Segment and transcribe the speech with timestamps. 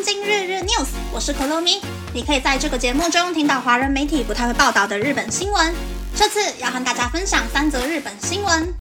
[0.00, 1.78] 东京日日 news，我是可露咪。
[2.14, 5.74] 你可以在这个节目中听到华人媒体不太会报道的日本新闻。
[6.16, 8.74] 这次要和大家分享三则日本新闻。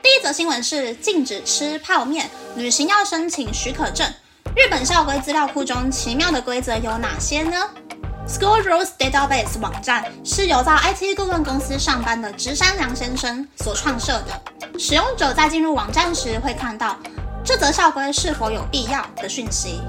[0.00, 4.08] 第一则新闻是禁止吃泡面，旅行要申请许可证。
[4.54, 7.70] 日本校规资料库中奇妙的规则有哪些呢
[8.30, 14.78] ？School Rules Database 网站是由在 IT 顾问公司上班的直山良先生所创设的。
[14.78, 16.96] 使用者在进入网站时会看到
[17.44, 19.80] 这则校规是否有必要的讯息。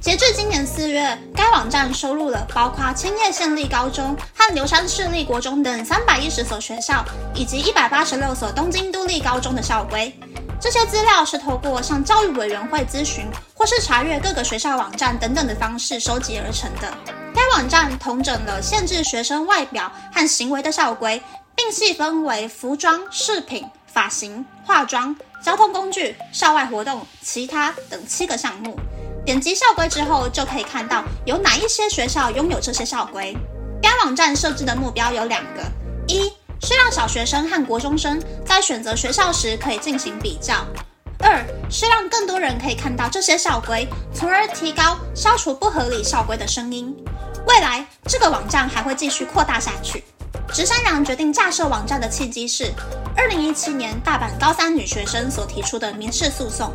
[0.00, 7.04] 截至今年四月，该网站收录了包括千叶县立高中和流山市立国中等三百一十所学校，
[7.34, 10.14] 以及一百八十六所东京都立高中的校规。
[10.60, 17.19] 这些资料是透过向教育委员会咨询，或是查阅各个学校网站等等的方式收集而成的。
[17.50, 21.20] 网站统整了限制学生外表和行为的校规，
[21.56, 28.78] 并细分为服装、饰品、发型、化妆、交通工具、校外活动、其他等七个项目。
[29.26, 33.36] 点击校规之后，就可以看到有哪一些学校拥有这些校规。
[33.82, 35.62] 该网站设置的目标有两个：
[36.06, 40.64] 一是让小学生和国中生在选择学校时可以进行比较；
[41.18, 46.96] 二是让更多人可以看到这些校规，从而提高消除不合理校规的声音。
[47.46, 50.04] 未来这个网站还会继续扩大下去。
[50.52, 52.72] 直山良决定架设网站的契机是，
[53.16, 56.72] 二零一七年大阪高三女学生所提出的民事诉讼。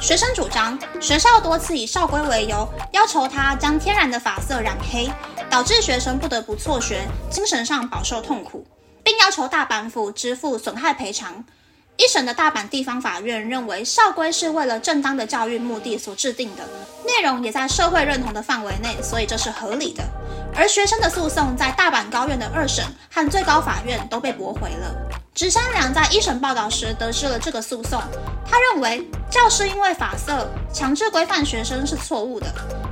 [0.00, 5.10] 学生主张，学校多次以校规为由，要求她将天然的发色染黑，
[5.50, 8.64] 导致学生不得不辍学，精神上饱受痛苦，
[9.02, 11.44] 并要求大阪府支付损害赔偿。
[12.00, 16.62] 一审的大阪地方法院认为，校规是为了正当的教育目的所制定的，
[17.04, 20.02] 内容也在社会认同的范围内，所以这是合理的。
[20.56, 24.94] 而学生的诉讼在大阪高院的二审和最高法院都被驳回了。
[25.34, 28.02] 直山良在一审报道时得知了这个诉讼，
[28.50, 32.46] 他认为教师因为法色强制规范学生是错误的。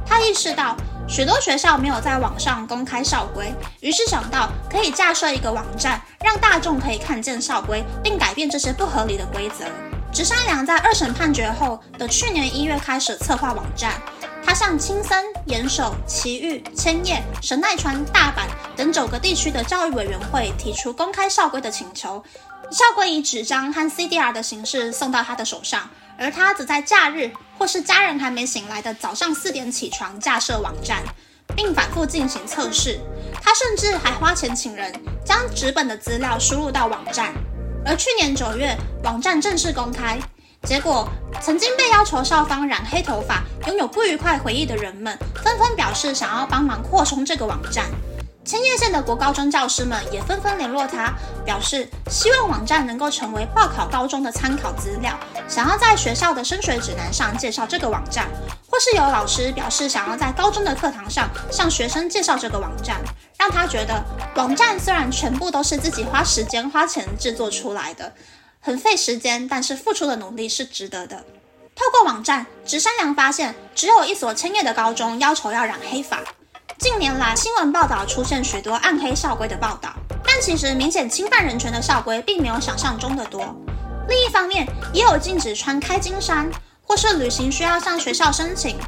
[0.06, 0.76] 他意识到
[1.08, 9.64] 许多学校没有在网上公开校规，于是想到可以架设一个网站，让大众可以看见校规，并改变这些不合理的规则。
[10.12, 13.92] 直山良在二审判决后的去年一月开始策划网站。
[14.42, 22.24] 他向青森、岩手、埼玉、千叶、神奈川、大阪等九个地区的教育委员会提出公开校规的请求，
[22.70, 31.02] 校规以纸张和 CDR 的形式送到他的手上，而他则在假日或是家人还没醒来的早上四点起床架设网站，
[31.54, 32.98] 并反复进行测试。
[33.43, 34.93] 他甚至还花钱请人
[35.25, 37.32] 将纸本的资料输入到网站，
[37.84, 40.19] 而去年九月，网站正式公开。
[40.65, 41.09] 结果，
[41.41, 47.87] 曾经被要求校方染黑头发、拥有不愉快回忆的人们，纷纷表示想要帮忙扩充这个网站。
[48.44, 51.12] 千叶县的国高中教师们也纷纷联络他，
[51.44, 55.12] 表示希望网站能够成为报考高中的参考资料，
[55.47, 58.26] 想要在学校的升学指南上介绍这个网站，
[58.70, 63.00] 或是有老师表示想要在高中的课堂上向学生介绍这个网站，
[63.38, 64.04] 让他觉得
[64.36, 68.12] 网站虽然全部都是自己花时间花钱制作出来的。
[68.60, 71.24] 很费时间，但是付出的努力是值得的。
[71.74, 76.18] 透过网站，直山良发现只有一所千叶的高中要求要染黑发。
[76.76, 79.90] 近年来，新闻报道出现许多暗黑校规的报道，
[80.24, 83.40] 但其实明显侵犯人权的校规并没有想象中的多。
[84.08, 86.50] 另一方面，也有禁止穿开襟衫，
[86.88, 88.78] 或是旅行需要向学校申请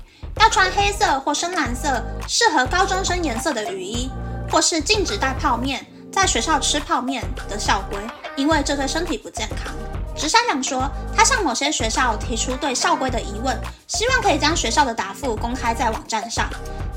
[0.40, 4.10] 要穿黑色或深蓝色适合高中生颜色的雨衣，
[4.50, 7.98] 或是禁止带泡面在学校吃泡面的校规。
[8.36, 9.74] 因为这对身体不健康，
[10.16, 13.54] 直山良说，他向某些学校提出对校规的疑问，
[13.86, 16.48] 希望可以将学校的答复公开在网站上，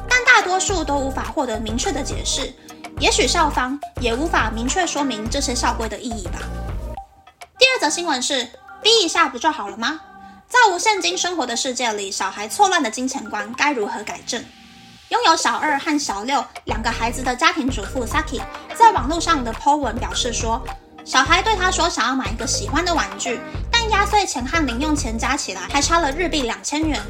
[0.08, 2.54] 但大多数都无法获得明确的解释。
[3.00, 6.40] 也许校方也无法明确说明这些校规的意义吧。
[7.58, 8.48] 第二则新闻是，
[8.82, 10.00] 逼一下不就好了吗？
[10.54, 14.40] 在无现金生活的世界里，小孩错乱的金钱观该如何改正？
[15.10, 18.40] 拥有小二和小六两个孩子的家庭主妇 Saki
[18.76, 20.64] 在网络上的 po 文表示说。
[21.04, 23.42] 小孩对他说：“想要买一个喜欢的玩具，
[23.72, 27.02] 但压岁钱和零用钱加起来还差了日币两千元。”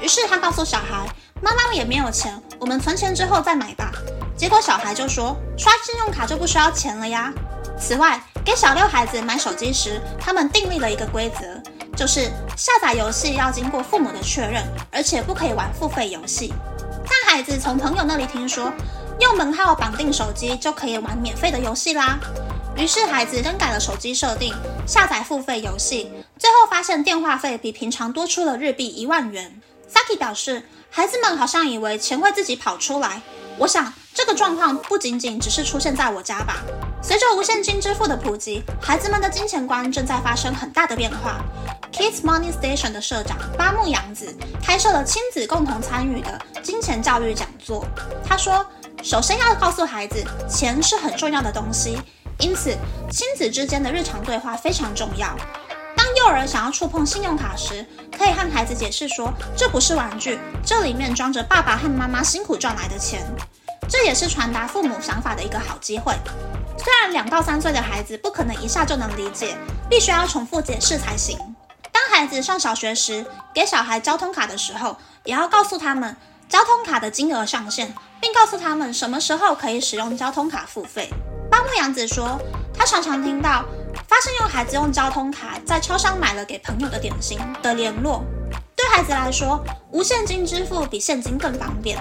[0.00, 1.08] 于是他告诉小孩
[1.40, 3.90] ：“妈妈也没有钱，我们存钱之后再买吧。”
[4.36, 7.32] 结果小孩就说：“刷信用卡就不需要钱了呀。”
[7.80, 11.60] 此外，给小六孩子买手机时，他们订立了一个规则，
[12.02, 12.22] 就是
[12.56, 14.60] 下载游戏要经过父母的确认，
[14.90, 16.52] 而且不可以玩付费游戏。
[17.04, 18.72] 但孩子从朋友那里听说，
[19.20, 22.18] 用门号绑定手机就可以玩免费的游戏啦。
[22.76, 24.52] 于是孩子更改了手机设定，
[24.84, 29.60] 下载付费游戏，最后发现电话费比平常多出了日币一万元。
[29.88, 33.22] Saki 表示，孩子们好像以为钱会自己跑出来，
[33.58, 36.64] 我想这个状况不仅仅只是出现在我家吧？
[37.02, 41.40] 随着无现金支付的普及，孩子们的金钱观正在发生很大的变化。
[41.92, 44.32] Kids Money Station 的社长八木洋子
[44.62, 47.84] 开设了亲子共同参与的金钱教育讲座。
[48.24, 48.64] 他说
[49.02, 52.00] ：“首先要告诉孩子，钱是很重要的东西，
[52.38, 52.70] 因此
[53.10, 55.36] 亲子之间的日常对话非常重要。
[55.96, 57.84] 当幼儿想要触碰信用卡时，
[58.16, 63.26] 可以和孩子解释说，这不是玩具，这里面装着爸爸和妈妈辛苦赚来的钱。”
[63.88, 66.14] 这也是传达父母想法的一个好机会。
[66.84, 69.56] 虽然两到三岁的孩子不可能一下就能理解，
[69.88, 71.38] 必须要重复解释才行。
[71.92, 73.24] 当孩子上小学时，
[73.54, 76.16] 给小孩交通卡的时候，也要告诉他们
[76.48, 81.08] 交通卡的金额上限，并告诉他们什么时候可以使用交通卡付费。
[81.48, 82.36] 八木洋子说，
[82.76, 83.64] 他常常听到
[84.08, 88.24] 发生用孩子用交通卡在超商买了给朋友的点心的联络。
[88.74, 89.62] 对孩子来说，
[89.92, 91.96] 无现金支付比现金更方便。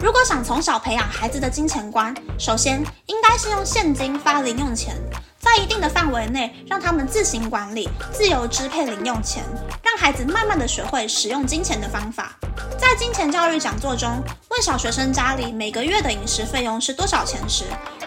[0.00, 4.94] 如果想从小培养孩子的金钱观，首先应该是用现金发零用钱，
[5.40, 9.42] 在一定的范围内让他们自行管理、自由支配零用钱，
[9.82, 12.36] 让孩子慢慢的学会使用金钱的方法。
[12.78, 17.64] 在金钱教育讲座中，问小学生家里每个月的饮食费用是多少钱时，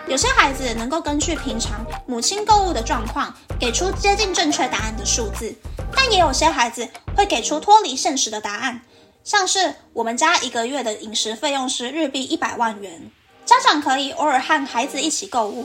[0.08, 5.54] 有些孩子能够根据平常母亲购物的状况，给出接近正确答案的数字，
[5.94, 8.82] 但也有些孩子会给出脱离现实的答案。
[9.24, 13.12] 像是我们家一个月的饮食费用是日币一百万元，
[13.46, 15.64] 家长可以偶尔和孩子一起购物，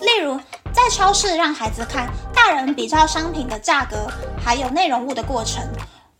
[0.00, 0.40] 例如
[0.72, 4.10] 在超市让孩子看大人比较商品的价格，
[4.42, 5.62] 还有内容物的过程，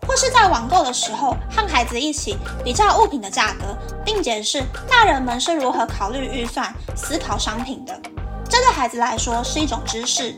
[0.07, 7.99] 或是在网购的时候和孩子一起比较物品的价格，并解释大人们是如何考虑预算、思考商品的。
[8.47, 10.35] 这对孩子来说是一种知识，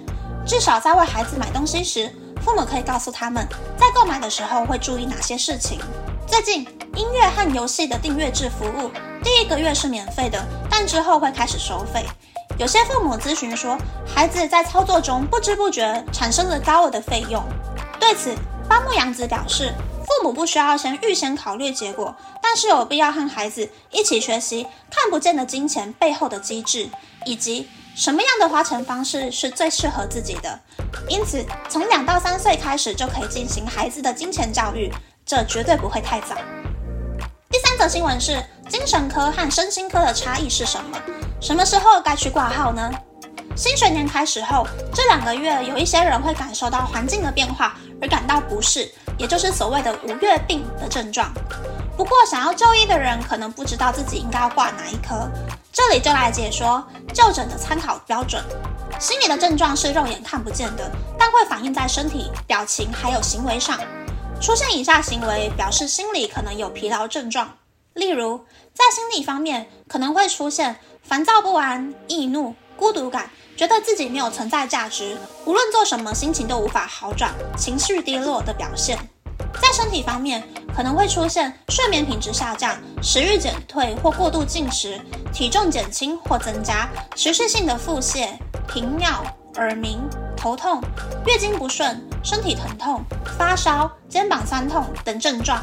[0.46, 2.08] 至少在为孩子买东西时，
[2.40, 3.44] 父母可以告诉他们
[3.76, 5.81] 在购买的时候会注意哪些事情。
[6.26, 8.90] 最近，音乐和游戏的订阅制服务，
[9.23, 12.05] 第一个月是免费的，但之后会开始收费。
[12.58, 17.43] 有些父母咨询说，孩子在操作中不知不觉产生了高额的费用。
[18.00, 18.34] 对此，
[18.69, 19.73] 八木洋子表示，
[20.05, 26.88] 父母不需要先预先考虑结果，但是有必要和孩子一起学习看不见的金钱背后的机制，
[27.25, 30.61] 以及什么样的花钱方式是最适合自己的。
[31.08, 34.93] 因此，从两到三岁开始就可以进行孩子的金钱教育。
[35.26, 36.37] 这绝对不会太早。
[37.50, 40.96] 第三则新闻是精神科和身心科的差异是什么？
[41.40, 42.88] 什么时候该去挂号呢？
[43.56, 44.64] 新学年开始后，
[44.94, 48.88] 这两个月有一些人会感受到环境的变化而感到不适，
[49.19, 51.32] 也就是所谓的五月病的症状。
[51.96, 55.28] 不过，想要就医的人可能不知道自己应该要挂哪一科，
[55.73, 58.40] 这里就来解说就诊的参考标准。
[59.00, 60.88] 心理的症状是肉眼看不见的，
[61.19, 63.81] 但会反映在身体、表情还有行为上。
[64.41, 67.56] 出现以下行为，表示心理可能有疲劳症状。
[67.94, 68.38] 例如，
[68.75, 75.17] 在心理方面，可能会出现烦躁不安、易怒、孤独感，觉得自己没有存在价值，
[75.47, 78.99] 无论做什么，心情都无法好转，情绪低落的表现。
[79.61, 80.47] 在身体方面，
[80.77, 85.00] 可能会出现睡眠品质下降、食欲减退或过度进食、
[85.33, 88.29] 体重减轻或增加、持续性的腹泻、
[88.69, 89.25] 频尿、
[89.55, 89.99] 耳鸣、
[90.37, 90.81] 头痛、
[91.27, 92.00] 月经不顺。
[92.23, 93.00] 身体疼痛、
[93.38, 95.62] 发烧、肩膀酸痛等症状，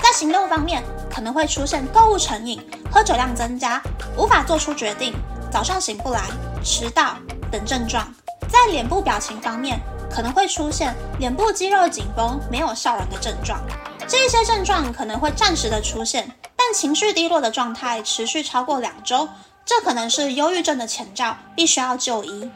[0.00, 0.80] 在行动方面
[1.12, 3.82] 可能会出现购物成瘾、喝酒量增加、
[4.16, 5.12] 无法做出决定、
[5.50, 6.20] 早上醒不来、
[6.62, 7.16] 迟到
[7.50, 8.14] 等症状。
[8.46, 13.58] 在脸部表情方面，可能会出现脸部肌肉紧绷、没有笑容的症状。
[14.06, 19.28] 这些症状可能会暂时的出现，但情绪低落的状态持续超过两周，
[19.64, 22.48] 这可能是忧郁症的前兆，必须要就医。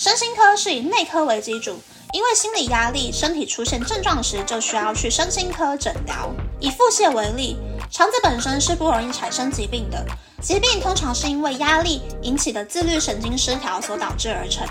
[0.00, 1.78] 身心科是以内科为基础。
[2.14, 6.30] 因为心理压力，身体出现症状时就需要去身心科诊疗。
[6.58, 7.58] 以腹泻为例，
[7.90, 10.02] 肠子本身是不容易产生疾病的，
[10.40, 14.66] 疾病通常是因为压力引起的自律神经失调所导致而成。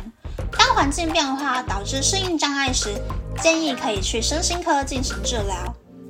[0.58, 2.96] 当环境变化导致适应障碍时，
[3.40, 5.56] 建议可以去身心科进行治疗。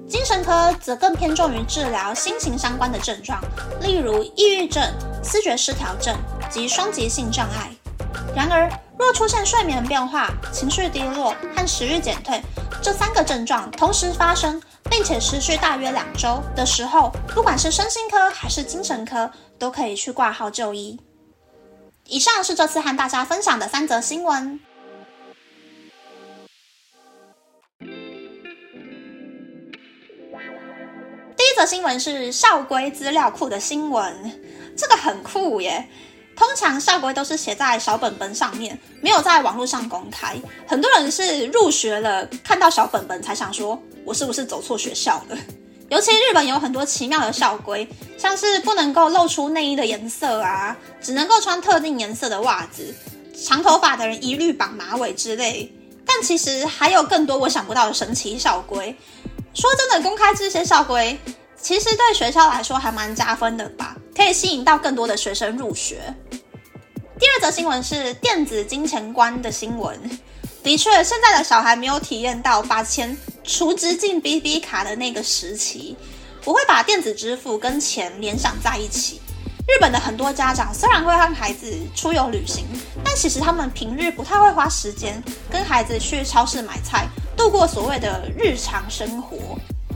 [0.08, 3.44] 精神科则更偏重于治疗心情相关的症状，
[3.82, 4.82] 例如抑郁症、
[5.22, 6.16] 思觉失调症
[6.50, 7.70] 及双极性障碍。
[8.34, 12.42] 然而，若出现睡眠变化、情绪低落和食欲减退
[12.82, 21.00] 这三个症状同时发生，并且持续大约两周的时候，不管是身心科还是精神科，都可以去挂号就医。
[22.08, 24.60] 以上是这次和大家分享的三则新闻。
[27.80, 27.88] 第
[31.46, 34.42] 一则新闻是校规资料库的新闻，
[34.76, 35.88] 这个很酷耶。
[36.40, 40.42] 通常校规都是写在小本本上面，没有在网络上公开。
[40.66, 45.38] 很多人是入学了，看到小本本才想说，我是不是走错学校了？
[45.92, 47.86] 尤其日本有很多奇妙的校规，
[48.18, 52.96] 像是不能够露出内衣的颜色啊，只能够穿特定颜色的袜子，
[53.46, 55.70] 长头发的人一律绑马尾之类。
[56.06, 58.96] 但其实还有更多我想不到的神奇校规。
[59.54, 61.20] 说真的，公开这些校规，
[61.62, 66.14] 其实对学校来说还蛮加分的吧，可以吸引到更多的学生入学。
[67.20, 70.00] 第二则新闻是电子金钱观的新闻。
[70.64, 75.96] 的确，现在的小孩没有体验到把钱储值进 BB 卡的那个时期，
[76.42, 79.22] 不会把电子支付跟钱联想在一起。
[79.68, 82.66] 日本的很多家长虽然会和孩子出游旅行，
[83.04, 89.38] 但其实他们平日不太会花时间跟孩子去超市买菜，度过所谓的日常生活。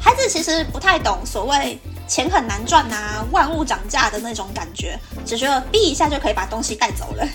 [0.03, 7.25] 孩子其实不太懂所谓钱很难赚啊，万物涨价的那种感觉，只觉得逼一下就可以把东西带走了。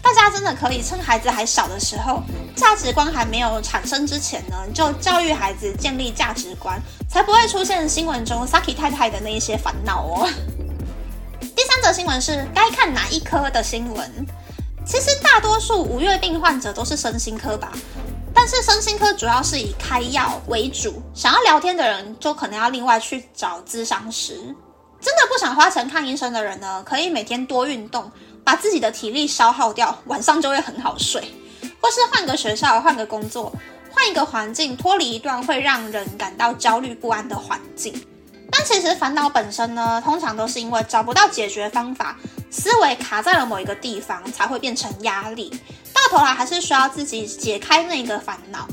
[0.00, 2.22] 大家真的可以趁孩子还小的时候，
[2.54, 10.30] 价值观还没有产生之前呢，就教育孩子建立价值观，才不会出现新闻中 Saki 太太的那一些烦恼哦。
[11.40, 14.26] 第三则新闻是该看哪一科的新闻。
[14.86, 17.72] 其实大多数五月病患者都是身心科吧，
[18.34, 24.34] 但是身心科主要是以开药为主，想要聊天的人就可能要另外去找咨商师。
[25.00, 28.10] 真的不想花钱看医生的人呢，可以每天多运动。
[28.46, 31.18] 把自己的体力消耗掉，晚上就会很好睡，
[31.80, 33.50] 或是换个学校、换个工作、
[33.90, 37.98] 换一个环境，脱离一段会让人感到焦虑不安的环境。
[38.50, 42.18] 但其实烦恼本身呢，通常都是因为找不到解决方法，
[42.50, 45.50] 思维卡在了某一个地方，才会变成压力。
[46.04, 48.68] 到头来还是需要自己解开那个烦恼，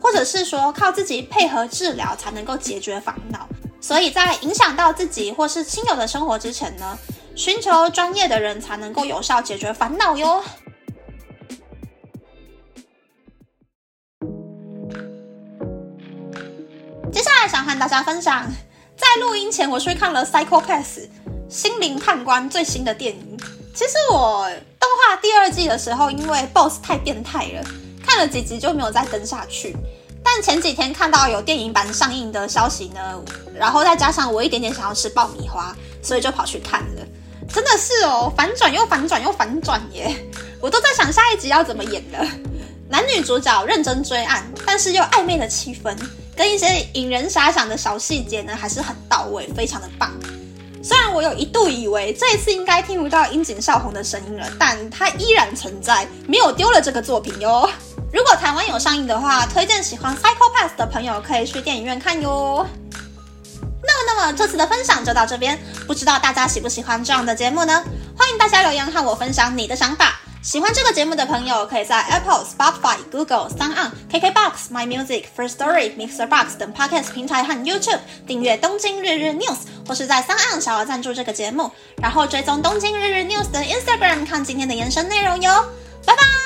[0.00, 3.48] 或者是说靠自己配合治疗才能够解决烦恼。
[3.80, 6.98] 所以在影响到自己或是亲友的生活之前呢？
[7.34, 10.42] 寻求专业的人才能够有效解决烦恼哟。
[17.12, 18.46] 接下来想和大家分享，
[18.96, 20.98] 在录音前我去看了《Psycho Pass》
[21.48, 23.38] 心灵判官最新的电影。
[23.74, 27.64] 其实我动画第二季的时候，因为 BOSS 太变态了，
[28.06, 29.76] 看了几集就没有再跟下去。
[30.22, 33.22] 但前几天看到有电影版上映的消息呢，
[33.54, 37.06] 然后再加上我一点点想要吃爆米花，所以就跑去看了。
[37.48, 40.16] 真的是哦，反转又反转又反转耶！
[40.60, 42.26] 我都在想下一集要怎么演了。
[42.88, 45.96] 男女主角认真追案，但是又暧昧的气氛，
[46.36, 50.12] 跟一些引人遐想的小细节呢，还是很到位，非常的棒。
[50.86, 57.68] 虽然我有一度以为这一次应该听不到樱井少红的声音了，但它依然存在，没有丢了这个作品哟。
[58.12, 62.64] 如果台湾有上映的话，推荐喜欢 Psycho Pass 的朋友可以去电影院看哟。
[63.82, 67.82] 那么那么这次的分享就到这边，不知道大家喜不喜欢这样的节目呢？
[68.16, 70.20] 欢迎大家留言和我分享你的想法。
[70.42, 79.56] 喜欢这个节目的朋友，可以在 Apple、Spotify、Google、s o u n KKBox、My Music、First Story、Mixer Box 等 Podcast 平台和 YouTube 订阅《东京日日 News》，
[79.88, 85.66] 或是在 s o u n 小额赞助这个节目，然后追踪《东京日日 News》的 Instagram 看今天的延伸内容哟。
[86.06, 86.45] 拜拜。